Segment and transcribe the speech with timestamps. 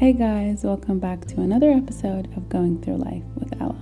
[0.00, 3.76] Hey guys, welcome back to another episode of Going Through Life with Ella.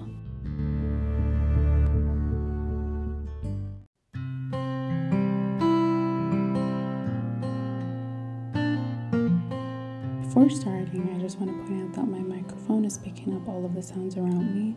[10.24, 13.64] Before starting, I just want to point out that my microphone is picking up all
[13.64, 14.76] of the sounds around me.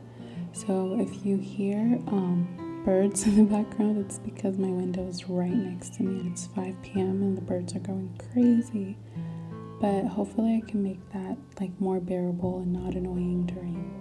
[0.53, 5.49] So if you hear um, birds in the background, it's because my window is right
[5.49, 7.23] next to me and it's 5 p.m.
[7.23, 8.95] and the birds are going crazy
[9.81, 13.97] but hopefully I can make that like more bearable and not annoying during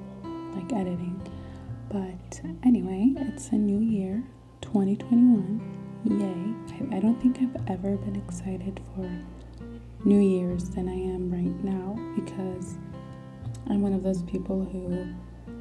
[0.55, 1.19] like editing.
[1.89, 4.23] But anyway, it's a new year,
[4.61, 5.79] 2021.
[6.05, 6.93] Yay.
[6.93, 9.11] I, I don't think I've ever been excited for
[10.05, 12.77] New Year's than I am right now because
[13.69, 15.09] I'm one of those people who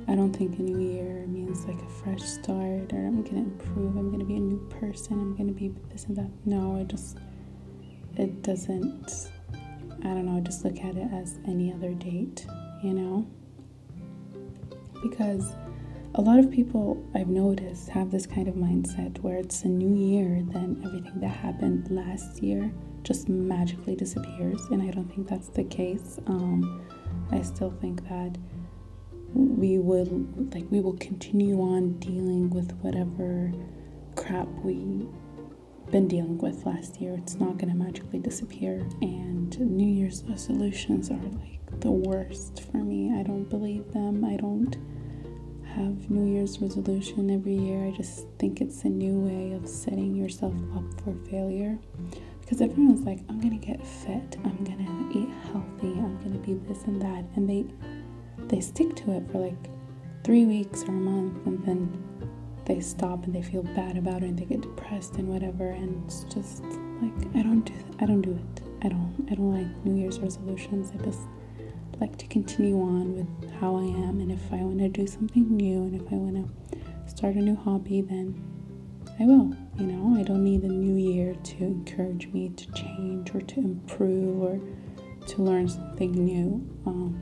[0.09, 3.95] I don't think a new year means like a fresh start or I'm gonna improve,
[3.95, 6.29] I'm gonna be a new person, I'm gonna be this and that.
[6.45, 7.17] No, I just,
[8.17, 9.29] it doesn't
[10.03, 12.45] I don't know, just look at it as any other date,
[12.83, 13.27] you know?
[15.01, 15.53] Because
[16.15, 19.95] a lot of people I've noticed have this kind of mindset where it's a new
[19.95, 22.71] year, then everything that happened last year
[23.03, 24.61] just magically disappears.
[24.71, 26.19] And I don't think that's the case.
[26.27, 26.85] Um,
[27.31, 28.37] I still think that
[29.33, 33.51] we will like we will continue on dealing with whatever
[34.15, 35.07] crap we
[35.91, 37.15] been dealing with last year.
[37.17, 38.87] It's not going to magically disappear.
[39.01, 43.17] And New Year's resolutions are like the worst for me.
[43.19, 44.23] I don't believe them.
[44.23, 44.75] I don't
[45.75, 47.85] have New Year's resolution every year.
[47.87, 51.77] I just think it's a new way of setting yourself up for failure.
[52.41, 56.83] Because everyone's like, I'm gonna get fit, I'm gonna eat healthy, I'm gonna be this
[56.85, 57.65] and that, and they
[58.47, 59.69] they stick to it for like
[60.23, 62.03] three weeks or a month, and then
[62.69, 66.05] they stop and they feel bad about it and they get depressed and whatever and
[66.05, 66.63] it's just
[67.01, 68.61] like I don't do I don't do it.
[68.83, 70.91] I don't I don't like New Year's resolutions.
[70.93, 71.21] I just
[71.99, 75.57] like to continue on with how I am and if I want to do something
[75.57, 78.39] new and if I want to start a new hobby then
[79.19, 79.51] I will.
[79.79, 83.59] You know, I don't need a new year to encourage me to change or to
[83.59, 84.61] improve or
[85.25, 86.69] to learn something new.
[86.85, 87.19] Um,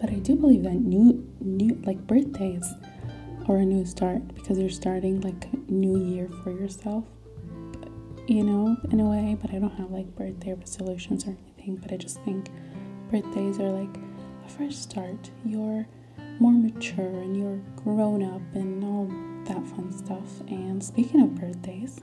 [0.00, 2.64] but I do believe that new, new like birthdays
[3.48, 7.04] or a new start because you're starting like a new year for yourself.
[8.26, 11.92] You know in a way but i don't have like birthday resolutions or anything but
[11.92, 12.48] i just think
[13.10, 13.94] birthdays are like
[14.46, 15.30] a fresh start.
[15.44, 15.86] You're
[16.38, 19.06] more mature and you're grown up and all
[19.46, 20.40] that fun stuff.
[20.48, 21.98] And speaking of birthdays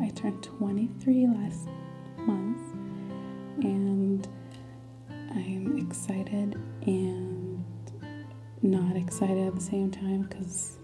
[0.00, 1.68] i turned 23 last
[2.18, 2.58] month
[3.62, 4.26] and
[5.32, 7.31] i'm excited and
[8.62, 10.78] not excited at the same time because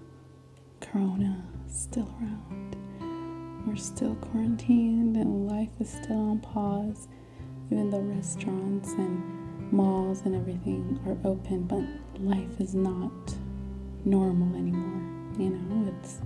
[0.80, 2.76] Corona is still around.
[3.66, 7.08] We're still quarantined and life is still on pause,
[7.70, 11.84] even though restaurants and malls and everything are open, but
[12.20, 13.12] life is not
[14.04, 15.02] normal anymore.
[15.38, 16.20] You know, it's,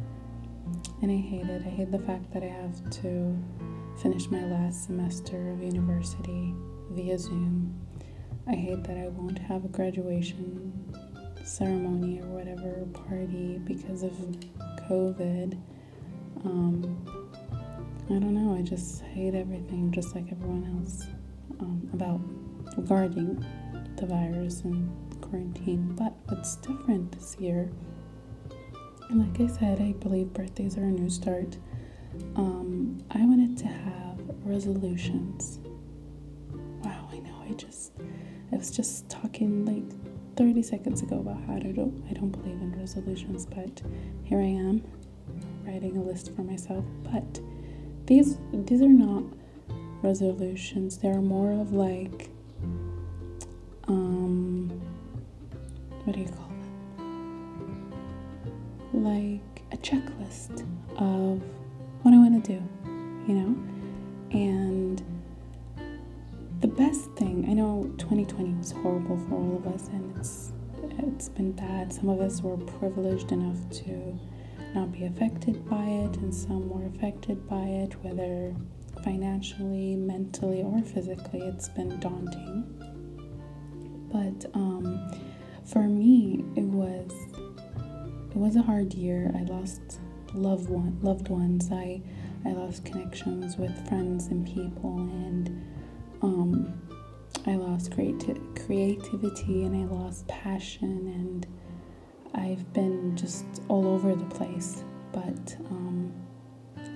[1.03, 1.63] and I hate it.
[1.67, 3.37] I hate the fact that I have to
[4.01, 6.55] finish my last semester of university
[6.91, 7.79] via Zoom.
[8.47, 10.73] I hate that I won't have a graduation
[11.45, 14.13] ceremony or whatever party because of
[14.89, 15.59] COVID.
[16.45, 17.07] Um,
[18.07, 18.55] I don't know.
[18.57, 21.07] I just hate everything, just like everyone else,
[21.61, 22.21] um, about
[22.77, 23.45] regarding
[23.97, 25.95] the virus and quarantine.
[25.95, 27.71] But it's different this year.
[29.09, 31.57] And like I said, I believe birthdays are a new start.
[32.37, 35.61] Um, I wanted to have resolutions.
[36.83, 37.43] Wow, I know.
[37.49, 37.93] I just,
[38.53, 40.02] I was just talking like
[40.37, 43.83] 30 seconds ago about how to don't I don't believe in resolutions, but
[44.25, 44.83] here I am
[45.65, 46.85] writing a list for myself.
[47.05, 47.41] But
[48.07, 49.25] these these are not
[50.03, 50.99] resolutions.
[50.99, 52.31] They're more of like
[53.89, 54.69] um
[56.05, 57.93] what do you call them?
[58.93, 60.67] Like a checklist
[60.97, 61.43] of
[62.03, 62.63] what I want to do,
[63.29, 63.57] you know?
[64.33, 64.82] And
[67.53, 70.53] i know 2020 was horrible for all of us and it's
[71.01, 71.93] it's been bad.
[71.93, 74.19] Some of us were privileged enough to
[74.75, 78.57] not be affected by it and some were affected by it whether
[79.05, 81.41] financially mentally or physically.
[81.41, 82.65] It's been daunting.
[84.11, 85.13] But um,
[85.63, 87.13] for me it was
[88.31, 89.31] it was a hard year.
[89.37, 90.01] I lost
[90.33, 91.69] loved one loved ones.
[91.71, 92.01] I
[92.47, 95.67] i lost connections with friends and people and
[96.23, 96.83] um,
[97.47, 101.47] I lost creati- creativity and I lost passion, and
[102.35, 104.85] I've been just all over the place.
[105.13, 106.13] But um,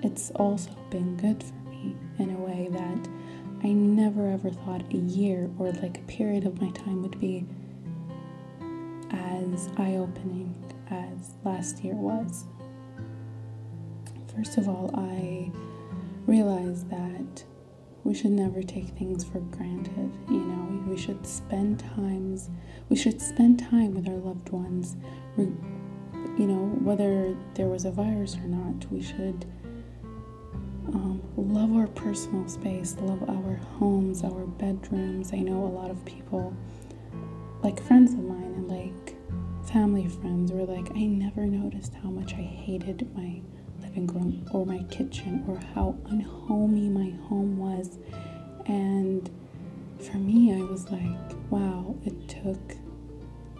[0.02, 3.08] it's also been good for me in a way that
[3.64, 7.44] I never ever thought a year or like a period of my time would be
[9.10, 10.54] as eye opening
[10.90, 12.44] as last year was.
[14.34, 15.50] First of all, I
[16.26, 17.44] realized that
[18.06, 20.16] we should never take things for granted.
[20.28, 22.48] You know, we should spend times,
[22.88, 24.96] we should spend time with our loved ones.
[25.36, 29.44] You know, whether there was a virus or not, we should
[30.86, 35.32] um, love our personal space, love our homes, our bedrooms.
[35.32, 36.54] I know a lot of people,
[37.64, 39.16] like friends of mine and like
[39.68, 43.40] family friends, were like, I never noticed how much I hated my
[43.96, 47.98] living room or my kitchen or how unhomey my home was.
[48.66, 49.31] And
[49.98, 52.76] for me, I was like, wow, it took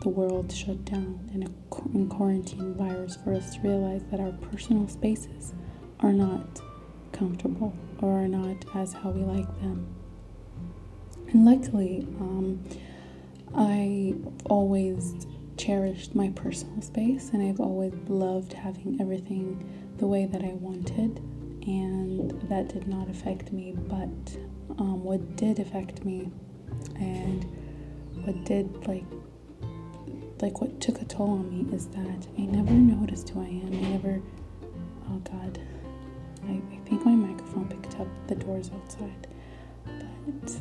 [0.03, 1.49] the world shut down and a
[2.09, 5.55] quarantine virus for us to realize that our personal spaces
[6.01, 6.61] are not
[7.13, 9.87] comfortable or are not as how we like them.
[11.31, 12.63] And luckily, um,
[13.55, 20.43] I always cherished my personal space and I've always loved having everything the way that
[20.43, 21.19] I wanted,
[21.67, 23.73] and that did not affect me.
[23.77, 24.37] But
[24.79, 26.31] um, what did affect me
[26.99, 27.45] and
[28.25, 29.05] what did like
[30.41, 33.73] like what took a toll on me is that I never noticed who I am.
[33.73, 34.23] I never
[35.11, 35.59] oh god
[36.47, 39.27] I, I think my microphone picked up the doors outside.
[39.85, 40.53] But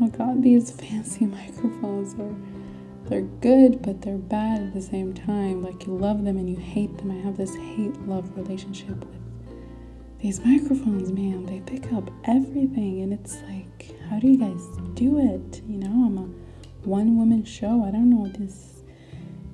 [0.00, 2.34] oh god, these fancy microphones are
[3.08, 5.62] they're good, but they're bad at the same time.
[5.62, 7.10] Like you love them and you hate them.
[7.10, 9.16] I have this hate love relationship with
[10.20, 11.46] these microphones, man.
[11.46, 15.62] They pick up everything, and it's like, how do you guys do it?
[15.68, 17.84] You know, I'm a one woman show.
[17.84, 18.82] I don't know this,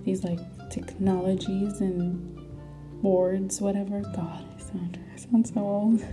[0.04, 0.38] these like
[0.70, 2.40] technologies and
[3.02, 4.00] boards, whatever.
[4.14, 6.04] God, I sound I sound so old.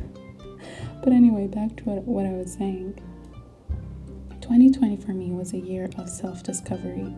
[1.03, 3.01] but anyway, back to what, what I was saying.
[4.42, 7.15] 2020 for me was a year of self discovery.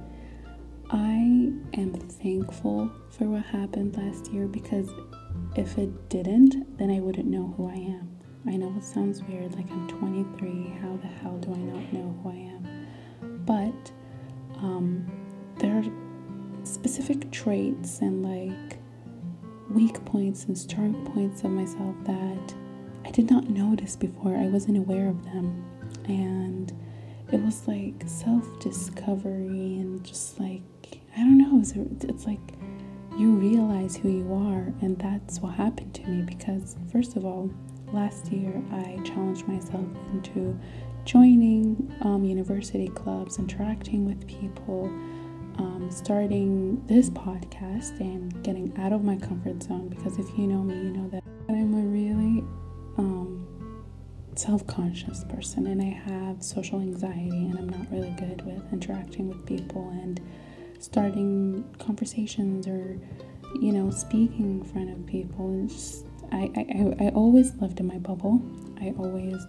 [0.93, 4.89] I am thankful for what happened last year because
[5.55, 8.09] if it didn't, then I wouldn't know who I am.
[8.45, 12.19] I know it sounds weird, like I'm 23, how the hell do I not know
[12.21, 12.87] who I am?
[13.45, 13.91] But
[14.57, 15.09] um,
[15.59, 15.85] there are
[16.65, 18.77] specific traits and like
[19.69, 22.53] weak points and strong points of myself that
[23.05, 24.35] I did not notice before.
[24.35, 25.63] I wasn't aware of them.
[26.05, 26.73] And
[27.31, 30.61] it was like self discovery and just like,
[31.15, 31.73] I don't know, it's,
[32.03, 32.39] it's like
[33.17, 34.73] you realize who you are.
[34.81, 37.49] And that's what happened to me because, first of all,
[37.93, 40.57] last year I challenged myself into
[41.05, 44.85] joining um, university clubs, interacting with people
[45.57, 50.63] um, starting this podcast and getting out of my comfort zone because if you know
[50.63, 51.23] me, you know that
[54.41, 59.29] self conscious person and I have social anxiety and I'm not really good with interacting
[59.29, 60.19] with people and
[60.79, 62.97] starting conversations or,
[63.61, 65.67] you know, speaking in front of people.
[65.67, 68.41] Just, I, I, I always lived in my bubble.
[68.81, 69.45] I always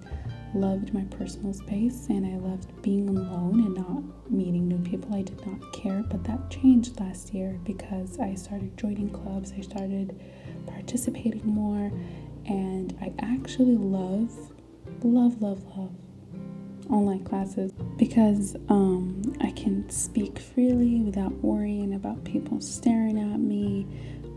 [0.54, 5.14] loved my personal space and I loved being alone and not meeting new people.
[5.14, 9.62] I did not care, but that changed last year because I started joining clubs, I
[9.62, 10.20] started
[10.66, 11.90] participating more,
[12.44, 14.51] and I actually love,
[15.04, 15.92] love, love, love
[16.90, 23.86] online classes because um, I can speak freely without worrying about people staring at me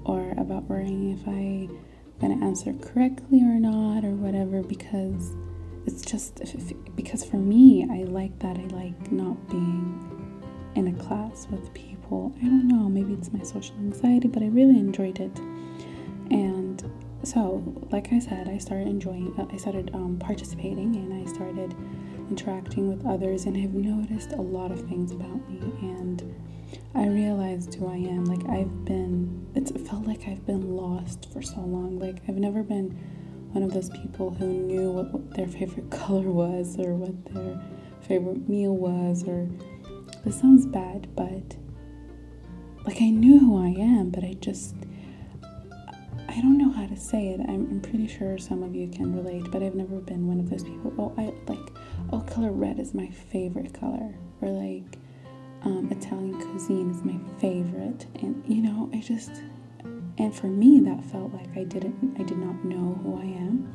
[0.06, 1.78] or about worrying if I'm
[2.20, 5.36] going to answer correctly or not or whatever because
[5.86, 6.42] it's just
[6.96, 8.58] because for me, I like that.
[8.58, 10.42] I like not being
[10.76, 12.34] in a class with people.
[12.42, 15.40] I don't know, maybe it's my social anxiety, but I really enjoyed it.
[18.16, 21.76] I said, I started enjoying, uh, I started um, participating and I started
[22.30, 25.60] interacting with others, and I've noticed a lot of things about me.
[25.82, 26.34] And
[26.96, 28.24] I realized who I am.
[28.24, 32.00] Like, I've been, it's, it felt like I've been lost for so long.
[32.00, 32.92] Like, I've never been
[33.52, 37.62] one of those people who knew what, what their favorite color was or what their
[38.02, 39.50] favorite meal was or
[40.24, 41.56] this sounds bad but
[42.86, 44.76] like i knew who i am but i just
[46.36, 47.40] i don't know how to say it.
[47.42, 50.50] I'm, I'm pretty sure some of you can relate but i've never been one of
[50.50, 50.94] those people.
[50.98, 51.72] Oh i like
[52.12, 54.98] oh color red is my favorite color or like
[55.64, 58.06] um, italian cuisine is my favorite.
[58.22, 59.32] And you know i just
[60.18, 63.74] and for me that felt like i didn't i did not know who i am.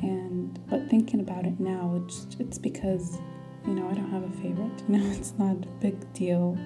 [0.00, 3.18] And but thinking about it now it's it's because
[3.66, 4.82] you know i don't have a favorite.
[4.88, 6.58] You know it's not a big deal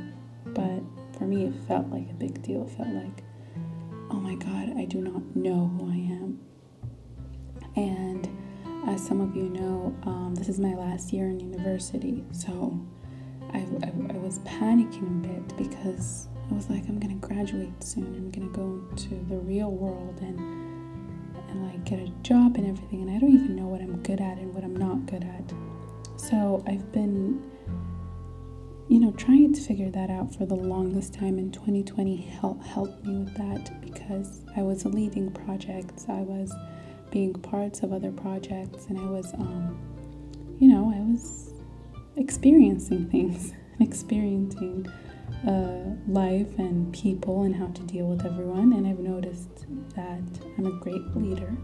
[0.44, 0.82] but
[1.18, 2.62] for me it felt like a big deal.
[2.62, 3.22] It felt like
[4.10, 6.38] oh my god i do not know who i am
[7.76, 8.28] and
[8.86, 12.24] as some of you know, um, this is my last year in university.
[12.32, 12.80] So
[13.52, 18.14] I, I, I was panicking a bit because I was like, I'm gonna graduate soon.
[18.14, 20.38] I'm gonna go into the real world and
[21.48, 23.02] and like get a job and everything.
[23.02, 25.52] And I don't even know what I'm good at and what I'm not good at.
[26.16, 27.42] So I've been,
[28.88, 31.38] you know, trying to figure that out for the longest time.
[31.38, 36.06] in 2020 helped helped me with that because I was leading projects.
[36.08, 36.52] I was
[37.10, 39.78] being parts of other projects, and I was, um,
[40.58, 41.52] you know, I was
[42.16, 44.86] experiencing things, experiencing
[45.46, 48.72] uh, life and people and how to deal with everyone.
[48.72, 49.66] And I've noticed
[49.96, 50.22] that
[50.58, 51.56] I'm a great leader,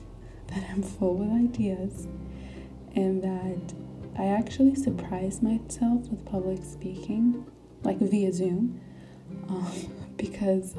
[0.48, 2.06] that I'm full with ideas,
[2.96, 3.74] and that
[4.18, 7.46] I actually surprise myself with public speaking,
[7.82, 8.80] like via Zoom,
[9.48, 9.72] um,
[10.16, 10.74] because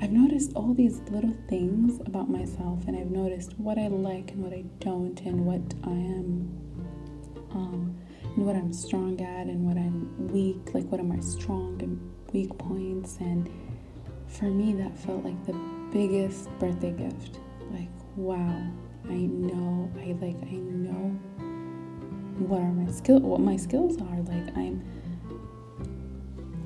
[0.00, 4.42] I've noticed all these little things about myself, and I've noticed what I like and
[4.42, 6.56] what I don't, and what I am.
[7.52, 7.96] Um,
[8.36, 12.00] and what I'm strong at and what I'm weak, like what are my strong and
[12.32, 13.16] weak points.
[13.18, 13.50] And
[14.28, 15.58] for me, that felt like the
[15.92, 17.40] biggest birthday gift.
[17.72, 18.70] Like, wow,
[19.08, 21.18] I know, I like, I know
[22.48, 24.20] what are my skill, what my skills are.
[24.22, 24.82] Like, I'm,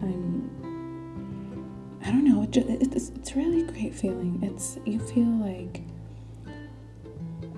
[0.03, 0.51] I'm,
[2.05, 2.43] I don't know.
[2.43, 4.41] It just, it's, it's really a great feeling.
[4.43, 5.83] It's you feel like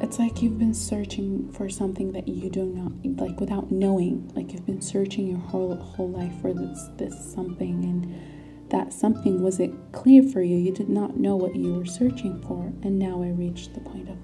[0.00, 4.52] it's like you've been searching for something that you do not like without knowing like
[4.52, 9.92] you've been searching your whole whole life for this this something and that something wasn't
[9.92, 13.28] clear for you you did not know what you were searching for and now i
[13.28, 14.18] reached the point of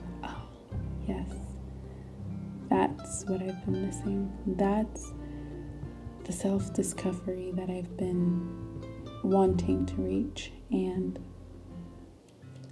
[3.13, 5.13] that's what i've been missing that's
[6.25, 8.81] the self-discovery that i've been
[9.23, 11.19] wanting to reach and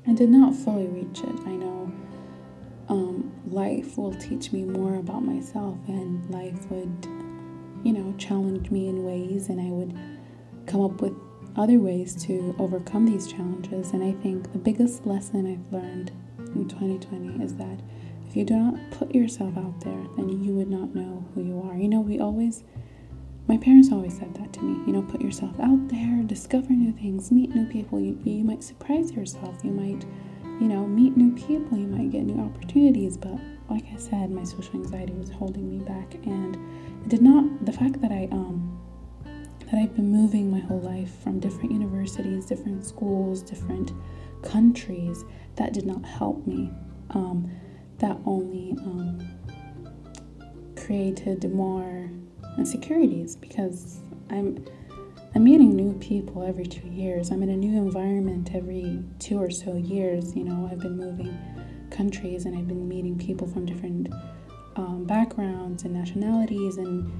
[0.09, 1.92] i did not fully reach it i know
[2.88, 7.06] um, life will teach me more about myself and life would,
[7.85, 9.97] you know, challenge me in ways and I would
[10.66, 11.12] come up with
[11.54, 13.92] other ways to overcome these challenges.
[13.92, 16.11] And I think the biggest lesson I've learned
[16.52, 17.80] in 2020 is that
[18.30, 21.60] if you do not put yourself out there, then you would not know who you
[21.68, 21.76] are.
[21.76, 22.62] You know, we always,
[23.49, 26.92] my parents always said that to me, you know, put yourself out there, discover new
[26.92, 28.00] things, meet new people.
[28.00, 29.64] You, you might surprise yourself.
[29.64, 30.06] You might
[30.60, 33.16] you know, meet new people, you might get new opportunities.
[33.16, 33.38] But
[33.70, 36.54] like I said, my social anxiety was holding me back, and
[37.02, 37.64] it did not.
[37.64, 38.78] The fact that I um
[39.25, 43.92] that I've been moving my whole life from different universities, different schools, different
[44.42, 45.25] countries,
[45.56, 46.70] that did not help me.
[47.10, 47.50] Um,
[48.00, 49.26] that only um,
[50.76, 52.11] created more
[52.59, 54.64] insecurities because I'm
[55.33, 57.30] I'm meeting new people every two years.
[57.30, 60.35] I'm in a new environment every two or so years.
[60.35, 61.38] You know, I've been moving
[61.90, 64.09] countries and I've been meeting people from different
[64.75, 67.12] um, backgrounds and nationalities, and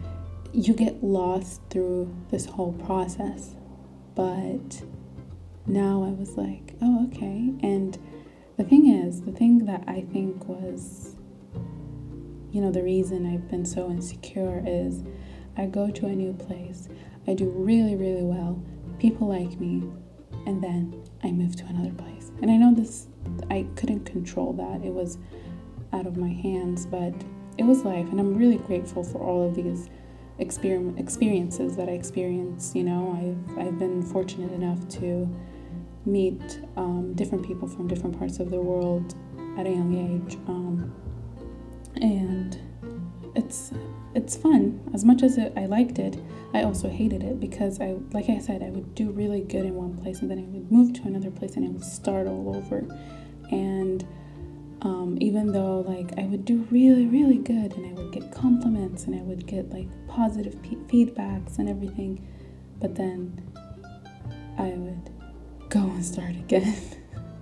[0.53, 3.55] you get lost through this whole process.
[4.17, 4.83] But
[5.67, 7.53] now I was like, oh, okay.
[7.63, 7.97] And
[8.61, 11.17] the thing is, the thing that I think was,
[12.53, 15.03] you know, the reason I've been so insecure is
[15.57, 16.91] I go to a new place.
[17.27, 18.63] I do really, really well.
[18.99, 19.91] People like me.
[20.45, 22.33] And then I move to another place.
[22.43, 23.07] And I know this,
[23.51, 24.85] I couldn't control that.
[24.85, 25.17] It was
[25.95, 27.15] out of my hands, but
[27.57, 28.11] it was life.
[28.11, 29.89] And I'm really grateful for all of these
[30.39, 32.77] experiences that I experienced.
[32.77, 35.35] You know, I've, I've been fortunate enough to
[36.11, 39.15] meet um, different people from different parts of the world
[39.59, 40.37] at a young age.
[40.49, 40.95] Um,
[41.97, 42.59] and
[43.35, 43.73] it's
[44.15, 44.81] it's fun.
[44.93, 46.21] As much as it, I liked it,
[46.53, 49.75] I also hated it because I, like I said, I would do really good in
[49.75, 52.57] one place and then I would move to another place and I would start all
[52.57, 52.85] over.
[53.53, 54.05] And
[54.83, 59.05] um, even though like I would do really, really good and I would get compliments
[59.05, 62.27] and I would get like positive p- feedbacks and everything,
[62.81, 63.41] but then
[64.59, 65.11] I would
[65.71, 66.77] go and start again.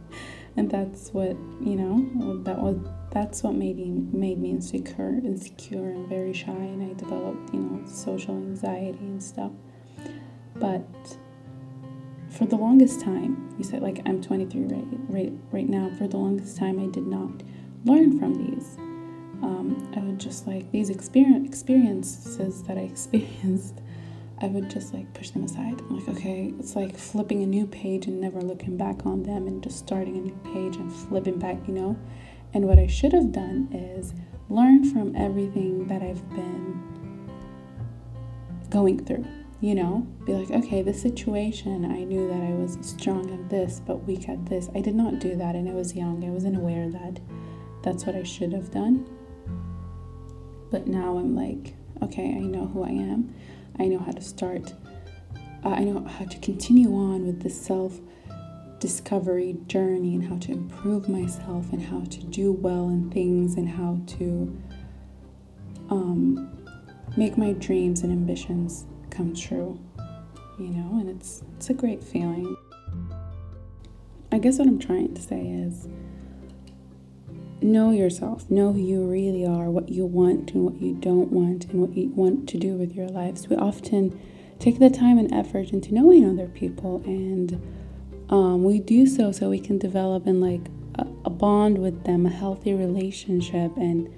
[0.57, 2.77] and that's what you know that was
[3.11, 7.61] that's what made me made me insecure insecure and very shy and i developed you
[7.61, 9.51] know social anxiety and stuff.
[10.57, 10.87] But
[12.29, 15.91] for the longest time you said like i'm 23 right right right now.
[15.97, 17.43] For the longest time i did not
[17.85, 18.77] learn from these.
[19.43, 23.81] Um, i would just like these experience experiences that i experienced
[24.41, 25.81] I would just like push them aside.
[25.81, 29.47] I'm like, okay, it's like flipping a new page and never looking back on them
[29.47, 31.99] and just starting a new page and flipping back, you know?
[32.55, 34.15] And what I should have done is
[34.49, 36.81] learn from everything that I've been
[38.71, 39.27] going through,
[39.61, 40.07] you know?
[40.25, 44.29] Be like, okay, this situation, I knew that I was strong at this, but weak
[44.29, 44.71] at this.
[44.75, 46.25] I did not do that, and I was young.
[46.25, 47.21] I wasn't aware that
[47.83, 49.05] that's what I should have done.
[50.71, 53.35] But now I'm like, okay, I know who I am.
[53.79, 54.75] I know how to start.
[55.65, 58.01] Uh, I know how to continue on with the self
[58.79, 63.69] discovery journey and how to improve myself and how to do well in things and
[63.69, 64.57] how to
[65.91, 66.57] um,
[67.17, 69.79] make my dreams and ambitions come true.
[70.59, 72.57] You know, and it's it's a great feeling.
[74.31, 75.89] I guess what I'm trying to say is
[77.63, 81.67] know yourself, know who you really are, what you want and what you don't want,
[81.67, 83.49] and what you want to do with your lives.
[83.49, 84.19] We often
[84.59, 87.61] take the time and effort into knowing other people, and
[88.31, 92.27] um, we do so so we can develop in like a, a bond with them,
[92.27, 94.13] a healthy relationship, and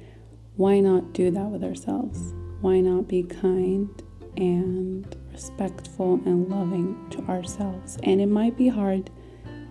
[0.57, 2.35] why not do that with ourselves?
[2.61, 3.89] Why not be kind
[4.37, 7.99] and respectful and loving to ourselves?
[8.03, 9.11] And it might be hard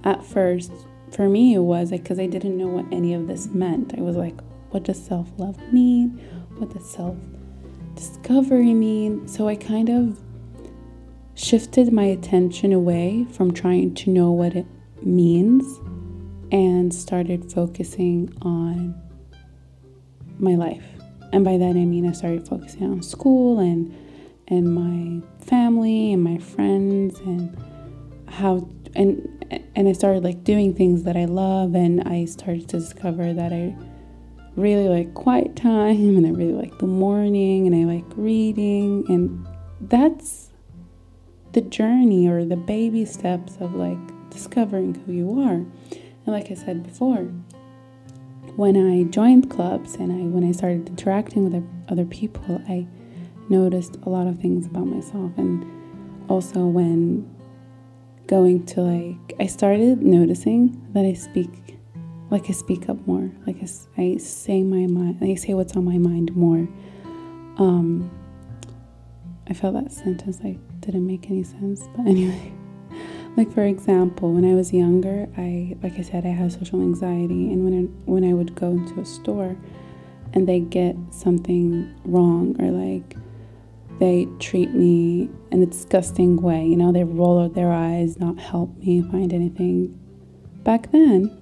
[0.03, 0.71] at first
[1.11, 3.93] for me it was like because i didn't know what any of this meant.
[3.97, 4.39] I was like
[4.71, 6.21] what does self-love mean?
[6.57, 9.27] What does self-discovery mean?
[9.27, 10.19] So i kind of
[11.35, 14.67] shifted my attention away from trying to know what it
[15.01, 15.63] means
[16.51, 18.93] and started focusing on
[20.37, 20.83] my life.
[21.31, 23.95] And by that i mean i started focusing on school and
[24.47, 27.55] and my family and my friends and
[28.27, 32.79] how and and I started like doing things that I love and I started to
[32.79, 33.75] discover that I
[34.55, 39.47] really like quiet time and I really like the morning and I like reading and
[39.89, 40.49] that's
[41.53, 43.97] the journey or the baby steps of like
[44.29, 45.53] discovering who you are.
[45.53, 47.31] And like I said before,
[48.55, 52.87] when I joined clubs and I when I started interacting with other people, I
[53.47, 55.65] noticed a lot of things about myself and
[56.29, 57.27] also when
[58.29, 61.49] going to like I started noticing that I speak
[62.29, 63.31] like I speak up more.
[63.47, 63.67] Like I,
[64.01, 66.67] I say my mind I say what's on my mind more.
[67.57, 68.11] Um
[69.49, 72.53] I felt that sentence like didn't make any sense but anyway.
[73.35, 77.51] Like for example when I was younger I like I said I had social anxiety
[77.51, 79.57] and when I, when I would go into a store
[80.33, 83.15] and they get something wrong or like
[83.99, 86.65] they treat me in a disgusting way.
[86.65, 89.99] You know, they roll their eyes, not help me find anything.
[90.63, 91.35] Back then,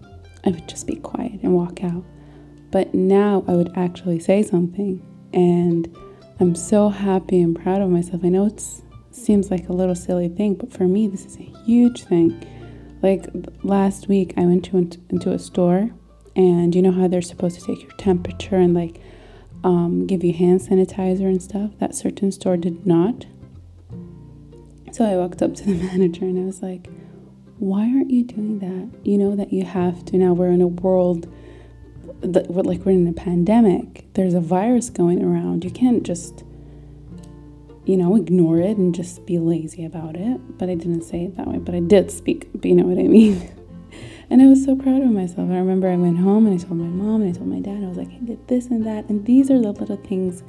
[0.46, 2.04] I would just be quiet and walk out.
[2.72, 5.02] But now I would actually say something.
[5.34, 5.96] And
[6.40, 8.24] I'm so happy and proud of myself.
[8.24, 8.64] I know it
[9.12, 12.44] seems like a little silly thing, but for me, this is a huge thing.
[13.02, 13.28] Like
[13.64, 15.90] last week, I went to into a store,
[16.36, 19.00] and you know how they're supposed to take your temperature and like
[19.68, 21.72] um, give you hand sanitizer and stuff.
[21.80, 23.26] That certain store did not.
[24.94, 26.88] So I walked up to the manager and I was like,
[27.60, 29.06] why aren't you doing that?
[29.06, 30.18] You know that you have to.
[30.18, 31.32] Now we're in a world
[32.22, 34.06] that we're like we're in a pandemic.
[34.14, 35.66] There's a virus going around.
[35.66, 36.46] You can't just
[37.84, 40.58] you know, ignore it and just be lazy about it.
[40.58, 43.08] But I didn't say it that way, but I did speak, you know what I
[43.08, 43.50] mean?
[44.30, 45.50] And I was so proud of myself.
[45.50, 47.82] I remember I went home and I told my mom and I told my dad,
[47.84, 49.06] I was like, I did this and that.
[49.10, 50.44] And these are the little things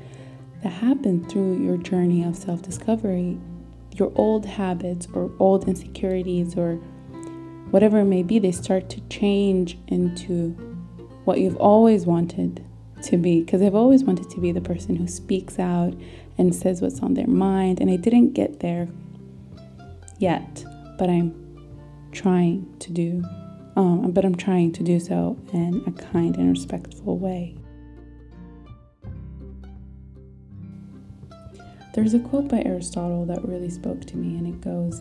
[0.64, 3.38] that happen through your journey of self discovery.
[3.94, 6.74] Your old habits or old insecurities or
[7.70, 10.50] whatever it may be, they start to change into
[11.24, 12.64] what you've always wanted
[13.02, 13.40] to be.
[13.40, 15.94] Because I've always wanted to be the person who speaks out
[16.36, 17.80] and says what's on their mind.
[17.80, 18.88] And I didn't get there
[20.18, 20.64] yet,
[20.98, 21.32] but I'm
[22.10, 23.22] trying to do
[23.78, 27.54] um, but I'm trying to do so in a kind and respectful way.
[31.94, 35.00] There's a quote by Aristotle that really spoke to me, and it goes,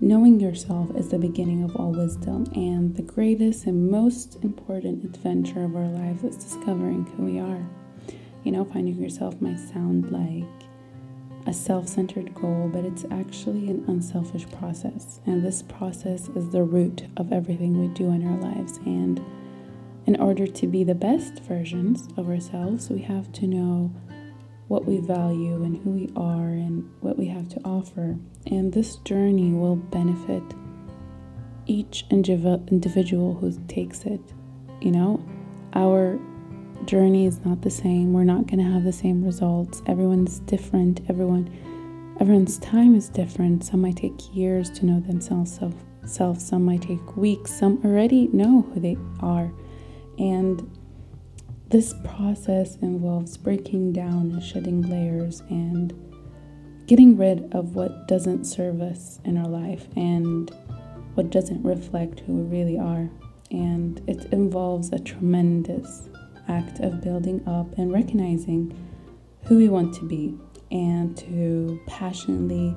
[0.00, 5.64] Knowing yourself is the beginning of all wisdom, and the greatest and most important adventure
[5.64, 7.68] of our lives is discovering who we are.
[8.42, 10.67] You know, finding yourself might sound like
[11.48, 15.20] a self centered goal, but it's actually an unselfish process.
[15.26, 18.78] And this process is the root of everything we do in our lives.
[18.84, 19.24] And
[20.06, 23.90] in order to be the best versions of ourselves, we have to know
[24.68, 28.18] what we value and who we are and what we have to offer.
[28.46, 30.42] And this journey will benefit
[31.64, 34.20] each individual who takes it.
[34.82, 35.26] You know,
[35.72, 36.18] our
[36.88, 38.14] journey is not the same.
[38.14, 39.82] We're not going to have the same results.
[39.86, 41.02] Everyone's different.
[41.10, 41.46] Everyone
[42.18, 43.62] everyone's time is different.
[43.62, 45.60] Some might take years to know themselves
[46.06, 46.40] self.
[46.40, 47.52] Some might take weeks.
[47.52, 49.52] Some already know who they are.
[50.18, 50.68] And
[51.68, 55.92] this process involves breaking down and shedding layers and
[56.86, 60.50] getting rid of what doesn't serve us in our life and
[61.12, 63.10] what doesn't reflect who we really are.
[63.50, 66.08] And it involves a tremendous
[66.48, 68.74] act of building up and recognizing
[69.44, 70.36] who we want to be
[70.70, 72.74] and to passionately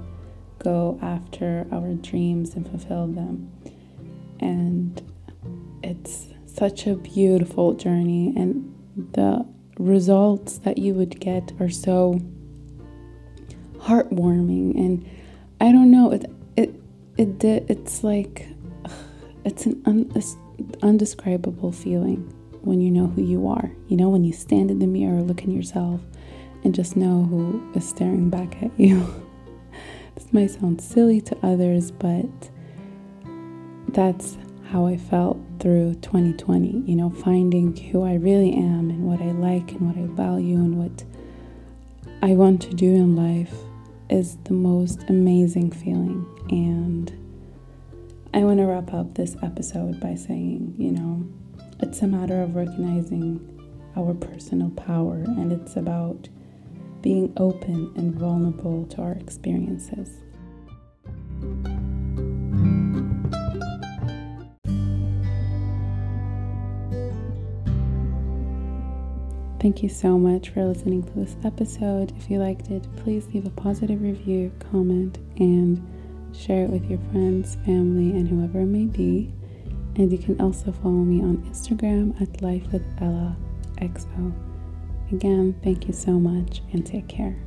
[0.60, 3.52] go after our dreams and fulfill them.
[4.40, 5.02] And
[5.84, 8.74] it's such a beautiful journey, and
[9.14, 9.46] the
[9.78, 12.20] results that you would get are so
[13.78, 14.76] heartwarming.
[14.76, 15.10] And
[15.60, 16.76] I don't know, it it
[17.18, 18.48] it it's like
[19.46, 20.12] it's an un,
[20.82, 23.72] undescribable feeling when you know who you are.
[23.88, 26.02] You know, when you stand in the mirror, look in yourself,
[26.64, 29.06] and just know who is staring back at you.
[30.16, 32.30] this might sound silly to others, but
[33.90, 34.38] that's
[34.70, 36.84] how I felt through 2020.
[36.86, 40.56] You know, finding who I really am and what I like and what I value
[40.56, 41.04] and what
[42.24, 43.54] I want to do in life
[44.10, 46.26] is the most amazing feeling.
[46.50, 47.12] And
[48.34, 51.28] I want to wrap up this episode by saying, you know,
[51.82, 53.48] it's a matter of recognizing
[53.98, 56.30] our personal power and it's about
[57.02, 60.22] being open and vulnerable to our experiences.
[69.60, 72.14] Thank you so much for listening to this episode.
[72.18, 75.88] If you liked it, please leave a positive review, comment, and
[76.36, 79.32] share it with your friends, family, and whoever it may be.
[80.02, 83.38] And you can also follow me on Instagram at Life with Ella
[83.78, 84.34] XO.
[85.12, 87.38] Again, thank you so much and take care.